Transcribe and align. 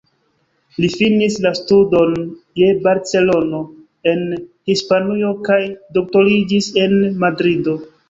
Li 0.83 0.87
finis 0.93 1.37
la 1.45 1.51
studon 1.59 2.15
je 2.61 2.71
Barcelono 2.89 3.61
en 4.15 4.27
Hispanujo 4.73 5.33
kaj 5.53 5.63
doktoriĝis 6.03 6.75
en 6.87 7.01
Madrido. 7.25 7.83